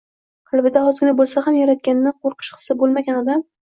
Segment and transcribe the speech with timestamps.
[0.53, 3.51] Qalbida ozgina bo‘lsa ham Yaratgandan qo‘rqish hissi bo‘lmagan odam